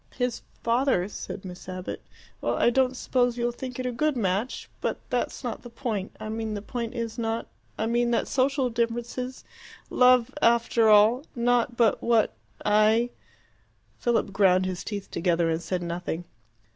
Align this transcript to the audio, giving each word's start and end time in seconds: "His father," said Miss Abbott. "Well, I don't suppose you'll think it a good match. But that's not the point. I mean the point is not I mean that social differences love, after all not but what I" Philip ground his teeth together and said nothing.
"His 0.15 0.41
father," 0.63 1.07
said 1.09 1.45
Miss 1.45 1.69
Abbott. 1.69 2.01
"Well, 2.41 2.55
I 2.57 2.71
don't 2.71 2.97
suppose 2.97 3.37
you'll 3.37 3.51
think 3.51 3.77
it 3.77 3.85
a 3.85 3.91
good 3.91 4.17
match. 4.17 4.67
But 4.81 4.97
that's 5.11 5.43
not 5.43 5.61
the 5.61 5.69
point. 5.69 6.15
I 6.19 6.27
mean 6.27 6.55
the 6.55 6.61
point 6.63 6.95
is 6.95 7.19
not 7.19 7.45
I 7.77 7.85
mean 7.85 8.09
that 8.09 8.27
social 8.27 8.71
differences 8.71 9.43
love, 9.91 10.33
after 10.41 10.89
all 10.89 11.23
not 11.35 11.77
but 11.77 12.01
what 12.01 12.33
I" 12.65 13.11
Philip 13.99 14.33
ground 14.33 14.65
his 14.65 14.83
teeth 14.83 15.11
together 15.11 15.51
and 15.51 15.61
said 15.61 15.83
nothing. 15.83 16.25